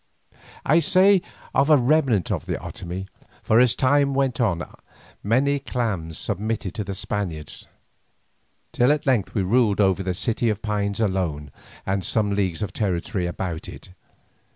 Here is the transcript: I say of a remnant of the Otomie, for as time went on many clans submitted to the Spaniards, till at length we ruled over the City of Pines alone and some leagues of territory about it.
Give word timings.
I 0.65 0.79
say 0.79 1.21
of 1.53 1.69
a 1.69 1.77
remnant 1.77 2.31
of 2.31 2.47
the 2.47 2.55
Otomie, 2.57 3.05
for 3.43 3.59
as 3.59 3.75
time 3.75 4.15
went 4.15 4.41
on 4.41 4.63
many 5.21 5.59
clans 5.59 6.17
submitted 6.17 6.73
to 6.73 6.83
the 6.83 6.95
Spaniards, 6.95 7.67
till 8.71 8.91
at 8.91 9.05
length 9.05 9.35
we 9.35 9.43
ruled 9.43 9.79
over 9.79 10.01
the 10.01 10.15
City 10.15 10.49
of 10.49 10.63
Pines 10.63 10.99
alone 10.99 11.51
and 11.85 12.03
some 12.03 12.31
leagues 12.33 12.63
of 12.63 12.73
territory 12.73 13.27
about 13.27 13.69
it. 13.69 13.89